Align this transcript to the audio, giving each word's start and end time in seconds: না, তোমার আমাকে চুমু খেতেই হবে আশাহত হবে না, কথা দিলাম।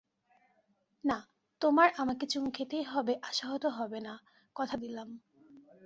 না, 1.03 1.17
তোমার 1.61 1.89
আমাকে 1.97 2.25
চুমু 2.25 2.49
খেতেই 2.51 2.83
হবে 2.83 3.13
আশাহত 3.21 3.65
হবে 3.77 3.99
না, 3.99 4.13
কথা 4.55 4.75
দিলাম। 4.77 5.09